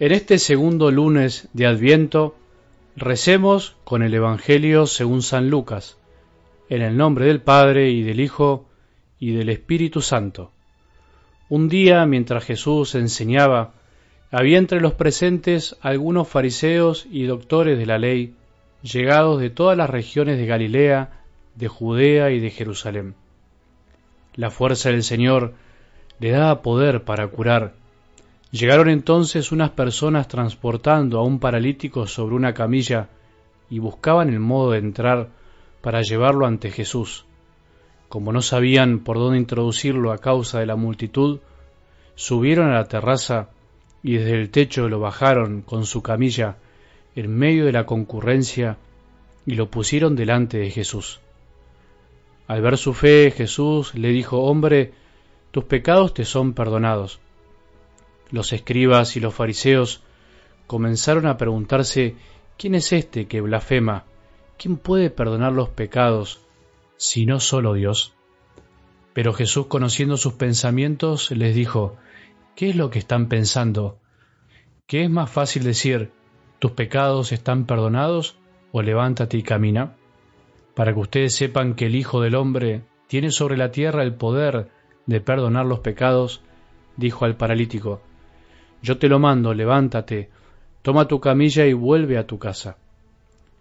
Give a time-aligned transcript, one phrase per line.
[0.00, 2.34] En este segundo lunes de Adviento,
[2.96, 5.98] recemos con el Evangelio según San Lucas,
[6.70, 8.64] en el nombre del Padre y del Hijo
[9.18, 10.52] y del Espíritu Santo.
[11.50, 13.74] Un día, mientras Jesús enseñaba,
[14.30, 18.32] había entre los presentes algunos fariseos y doctores de la ley,
[18.80, 21.10] llegados de todas las regiones de Galilea,
[21.56, 23.16] de Judea y de Jerusalén.
[24.34, 25.52] La fuerza del Señor
[26.20, 27.74] le daba poder para curar,
[28.52, 33.08] Llegaron entonces unas personas transportando a un paralítico sobre una camilla
[33.70, 35.28] y buscaban el modo de entrar
[35.80, 37.24] para llevarlo ante Jesús.
[38.08, 41.38] Como no sabían por dónde introducirlo a causa de la multitud,
[42.16, 43.50] subieron a la terraza
[44.02, 46.56] y desde el techo lo bajaron con su camilla
[47.14, 48.78] en medio de la concurrencia
[49.46, 51.20] y lo pusieron delante de Jesús.
[52.48, 54.92] Al ver su fe, Jesús le dijo, Hombre,
[55.52, 57.20] tus pecados te son perdonados.
[58.30, 60.02] Los escribas y los fariseos
[60.66, 62.16] comenzaron a preguntarse
[62.60, 64.04] ¿Quién es este que blasfema?
[64.58, 66.42] ¿Quién puede perdonar los pecados
[66.98, 68.12] si no solo Dios?
[69.14, 71.96] Pero Jesús, conociendo sus pensamientos, les dijo,
[72.56, 73.98] ¿qué es lo que están pensando?
[74.86, 76.12] ¿Qué es más fácil decir,
[76.58, 78.36] tus pecados están perdonados
[78.72, 79.96] o levántate y camina?
[80.74, 84.68] Para que ustedes sepan que el Hijo del Hombre tiene sobre la tierra el poder
[85.06, 86.42] de perdonar los pecados,
[86.98, 88.02] dijo al paralítico,
[88.82, 90.30] yo te lo mando, levántate,
[90.82, 92.76] toma tu camilla y vuelve a tu casa.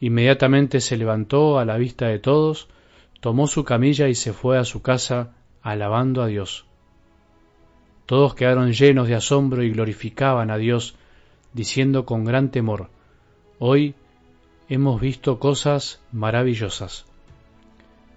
[0.00, 2.68] Inmediatamente se levantó a la vista de todos,
[3.20, 6.66] tomó su camilla y se fue a su casa, alabando a Dios.
[8.06, 10.96] Todos quedaron llenos de asombro y glorificaban a Dios,
[11.52, 12.88] diciendo con gran temor,
[13.58, 13.94] Hoy
[14.68, 17.04] hemos visto cosas maravillosas.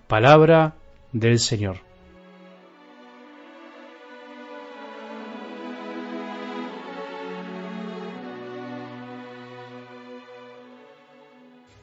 [0.07, 0.73] Palabra
[1.11, 1.77] del Señor.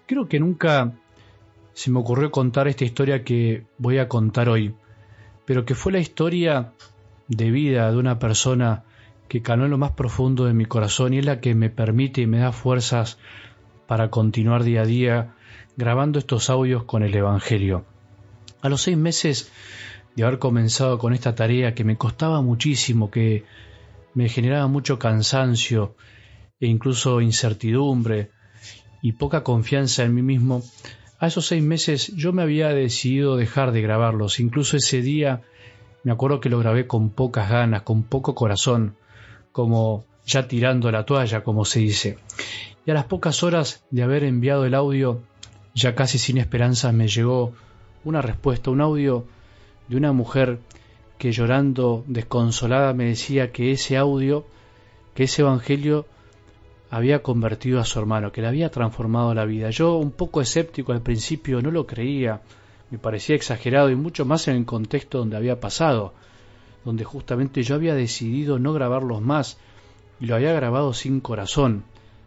[0.06, 0.92] Creo que nunca
[1.74, 4.74] se me ocurrió contar esta historia que voy a contar hoy,
[5.46, 6.72] pero que fue la historia
[7.28, 8.84] de vida de una persona
[9.28, 12.20] que caló en lo más profundo de mi corazón y es la que me permite
[12.20, 13.18] y me da fuerzas
[13.86, 15.34] para continuar día a día
[15.76, 17.84] grabando estos audios con el Evangelio.
[18.60, 19.50] A los seis meses
[20.14, 23.44] de haber comenzado con esta tarea que me costaba muchísimo, que
[24.14, 25.96] me generaba mucho cansancio
[26.60, 28.30] e incluso incertidumbre,
[29.02, 30.62] y poca confianza en mí mismo,
[31.18, 34.40] a esos seis meses yo me había decidido dejar de grabarlos.
[34.40, 35.42] Incluso ese día
[36.04, 38.96] me acuerdo que lo grabé con pocas ganas, con poco corazón,
[39.50, 42.18] como ya tirando la toalla, como se dice.
[42.86, 45.20] Y a las pocas horas de haber enviado el audio,
[45.74, 47.52] ya casi sin esperanza, me llegó
[48.04, 49.26] una respuesta, un audio
[49.88, 50.58] de una mujer
[51.18, 54.44] que llorando, desconsolada, me decía que ese audio,
[55.14, 56.06] que ese evangelio
[56.92, 59.70] había convertido a su hermano, que le había transformado la vida.
[59.70, 62.42] Yo, un poco escéptico al principio, no lo creía,
[62.90, 66.12] me parecía exagerado y mucho más en el contexto donde había pasado,
[66.84, 69.56] donde justamente yo había decidido no grabarlos más
[70.20, 71.84] y lo había grabado sin corazón.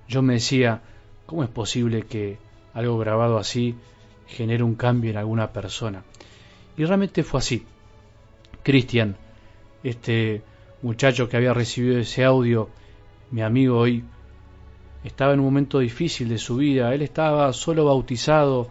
[0.08, 0.82] Yo me decía,
[1.28, 2.40] ¿cómo es posible que
[2.74, 3.76] algo grabado así
[4.26, 6.02] genere un cambio en alguna persona?
[6.76, 7.68] Y realmente fue así.
[8.64, 9.16] Cristian,
[9.84, 10.42] este
[10.82, 12.72] muchacho que había recibido ese audio,
[13.30, 14.04] mi amigo hoy,
[15.06, 18.68] estaba en un momento difícil de su vida, él estaba solo bautizado,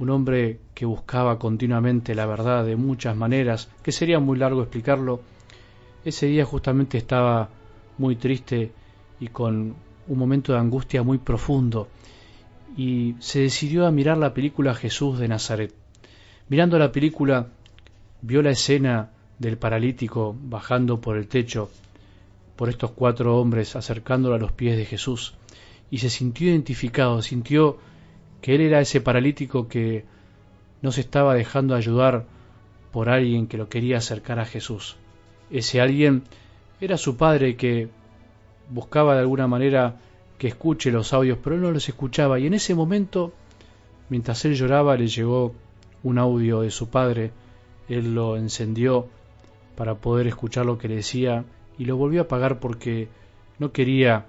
[0.00, 5.20] un hombre que buscaba continuamente la verdad de muchas maneras, que sería muy largo explicarlo.
[6.04, 7.48] Ese día justamente estaba
[7.98, 8.72] muy triste
[9.20, 9.74] y con
[10.08, 11.88] un momento de angustia muy profundo
[12.76, 15.72] y se decidió a mirar la película Jesús de Nazaret.
[16.48, 17.46] Mirando la película
[18.22, 21.70] vio la escena del paralítico bajando por el techo,
[22.56, 25.34] por estos cuatro hombres acercándolo a los pies de Jesús
[25.90, 27.78] y se sintió identificado, sintió
[28.40, 30.04] que él era ese paralítico que
[30.82, 32.26] no se estaba dejando ayudar
[32.92, 34.96] por alguien que lo quería acercar a Jesús.
[35.50, 36.24] Ese alguien
[36.80, 37.88] era su padre que
[38.70, 39.96] buscaba de alguna manera
[40.38, 43.32] que escuche los audios, pero él no los escuchaba y en ese momento,
[44.08, 45.54] mientras él lloraba, le llegó
[46.02, 47.32] un audio de su padre,
[47.88, 49.08] él lo encendió
[49.76, 51.44] para poder escuchar lo que le decía
[51.78, 53.08] y lo volvió a apagar porque
[53.58, 54.26] no quería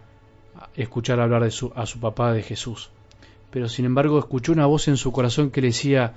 [0.75, 2.89] escuchar hablar de su, a su papá de Jesús.
[3.51, 6.13] Pero sin embargo escuchó una voz en su corazón que le decía,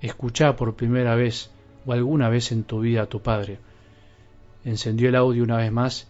[0.00, 1.50] escucha por primera vez
[1.86, 3.58] o alguna vez en tu vida a tu Padre.
[4.64, 6.08] Encendió el audio una vez más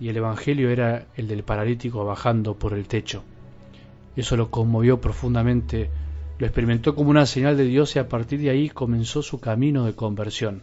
[0.00, 3.22] y el Evangelio era el del paralítico bajando por el techo.
[4.16, 5.90] Eso lo conmovió profundamente,
[6.38, 9.84] lo experimentó como una señal de Dios y a partir de ahí comenzó su camino
[9.84, 10.62] de conversión,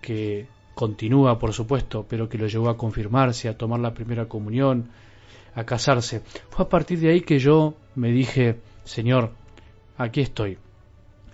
[0.00, 4.88] que continúa por supuesto, pero que lo llevó a confirmarse, a tomar la primera comunión,
[5.54, 6.22] a casarse.
[6.50, 9.30] Fue a partir de ahí que yo me dije, Señor,
[9.96, 10.58] aquí estoy,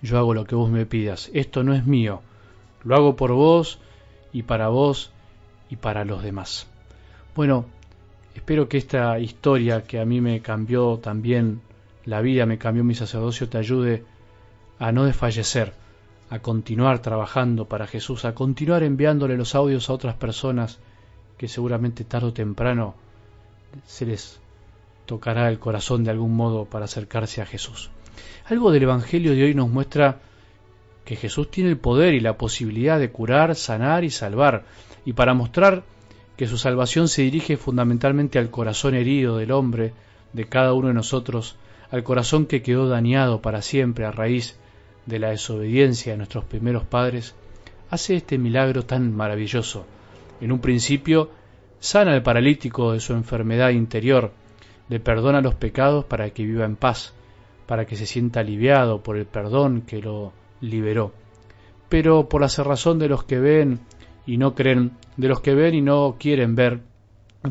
[0.03, 2.23] yo hago lo que vos me pidas, esto no es mío,
[2.85, 3.79] lo hago por vos
[4.33, 5.13] y para vos
[5.69, 6.67] y para los demás.
[7.35, 7.67] Bueno,
[8.35, 11.63] espero que esta historia que a mí me cambió también
[12.05, 14.05] la vida, me cambió mi sacerdocio, te ayude
[14.79, 15.75] a no desfallecer,
[16.31, 20.79] a continuar trabajando para Jesús, a continuar enviándole los audios a otras personas
[21.37, 22.95] que seguramente tarde o temprano
[23.87, 24.41] se les
[25.07, 27.91] tocará el corazón de algún modo para acercarse a Jesús.
[28.47, 30.21] Algo del Evangelio de hoy nos muestra
[31.05, 34.65] que Jesús tiene el poder y la posibilidad de curar, sanar y salvar,
[35.05, 35.83] y para mostrar
[36.37, 39.93] que su salvación se dirige fundamentalmente al corazón herido del hombre,
[40.33, 41.57] de cada uno de nosotros,
[41.91, 44.57] al corazón que quedó dañado para siempre a raíz
[45.07, 47.35] de la desobediencia de nuestros primeros padres,
[47.91, 49.85] hace este milagro tan maravilloso.
[50.41, 51.31] En un principio,
[51.81, 54.33] sana al paralítico de su enfermedad interior,
[54.89, 57.15] le perdona los pecados para que viva en paz,
[57.67, 61.13] para que se sienta aliviado por el perdón que lo liberó.
[61.89, 63.81] Pero por la cerrazón de los que ven
[64.27, 66.81] y no creen, de los que ven y no quieren ver,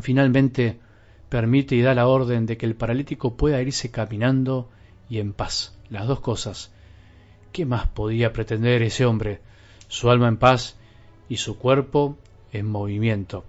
[0.00, 0.78] finalmente
[1.28, 4.68] permite y da la orden de que el paralítico pueda irse caminando
[5.08, 5.76] y en paz.
[5.88, 6.72] Las dos cosas.
[7.52, 9.40] ¿Qué más podía pretender ese hombre?
[9.88, 10.76] Su alma en paz
[11.28, 12.16] y su cuerpo
[12.52, 13.44] en movimiento.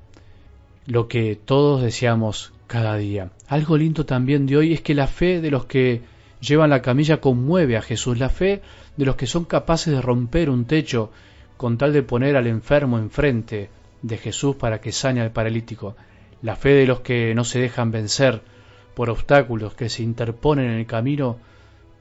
[0.88, 3.32] Lo que todos deseamos cada día.
[3.48, 6.02] Algo lindo también de hoy es que la fe de los que
[6.40, 8.62] llevan la camilla conmueve a Jesús, la fe
[8.98, 11.12] de los que son capaces de romper un techo
[11.58, 13.70] con tal de poner al enfermo enfrente
[14.02, 15.96] de Jesús para que sane al paralítico,
[16.42, 18.42] la fe de los que no se dejan vencer
[18.96, 21.38] por obstáculos que se interponen en el camino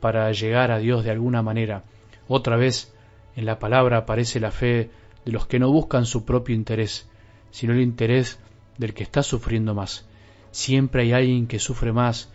[0.00, 1.84] para llegar a Dios de alguna manera.
[2.26, 2.94] Otra vez
[3.36, 4.90] en la palabra aparece la fe
[5.24, 7.08] de los que no buscan su propio interés,
[7.50, 8.38] sino el interés
[8.78, 10.06] del que está sufriendo más.
[10.50, 12.30] Siempre hay alguien que sufre más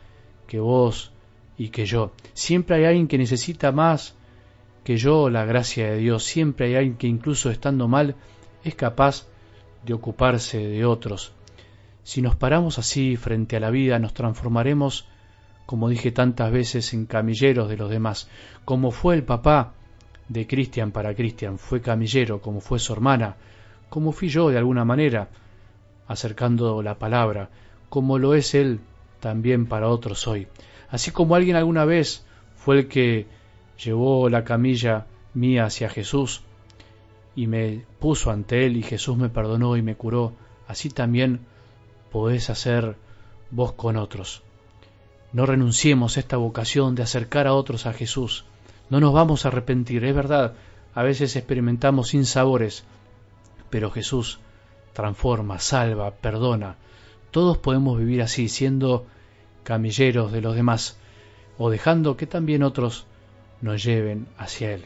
[0.47, 1.11] que vos
[1.57, 2.11] y que yo.
[2.33, 4.15] Siempre hay alguien que necesita más
[4.83, 6.23] que yo la gracia de Dios.
[6.23, 8.15] Siempre hay alguien que incluso estando mal
[8.63, 9.27] es capaz
[9.85, 11.33] de ocuparse de otros.
[12.03, 15.07] Si nos paramos así frente a la vida, nos transformaremos,
[15.65, 18.29] como dije tantas veces, en camilleros de los demás,
[18.63, 19.73] como fue el papá
[20.29, 23.37] de Cristian para Cristian, fue camillero, como fue su hermana,
[23.89, 25.29] como fui yo de alguna manera,
[26.07, 27.49] acercando la palabra,
[27.89, 28.79] como lo es él
[29.19, 30.47] también para otros hoy.
[30.89, 32.25] Así como alguien alguna vez
[32.55, 33.27] fue el que
[33.83, 36.41] llevó la camilla mía hacia Jesús
[37.35, 40.33] y me puso ante él y Jesús me perdonó y me curó,
[40.67, 41.41] así también
[42.11, 42.95] podés hacer
[43.51, 44.41] vos con otros.
[45.33, 48.45] No renunciemos a esta vocación de acercar a otros a Jesús.
[48.89, 50.53] No nos vamos a arrepentir, es verdad,
[50.93, 52.85] a veces experimentamos sin sabores,
[53.69, 54.39] pero Jesús
[54.95, 56.77] transforma, salva, perdona.
[57.29, 59.05] Todos podemos vivir así, siendo
[59.63, 60.97] camilleros de los demás,
[61.59, 63.05] o dejando que también otros
[63.61, 64.85] nos lleven hacia Él.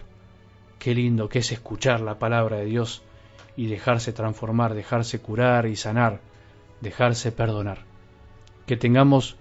[0.79, 3.03] Qué lindo que es escuchar la palabra de Dios
[3.55, 6.19] y dejarse transformar, dejarse curar y sanar
[6.81, 7.79] dejarse perdonar.
[8.65, 9.35] Que tengamos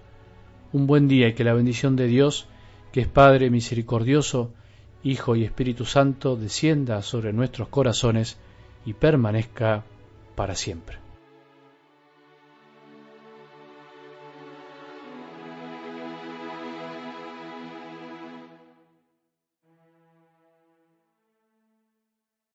[0.73, 2.47] un buen día y que la bendición de Dios,
[2.91, 4.51] que es Padre misericordioso,
[5.03, 8.37] Hijo y Espíritu Santo, descienda sobre nuestros corazones
[8.85, 9.83] y permanezca
[10.39, 11.08] para siempre.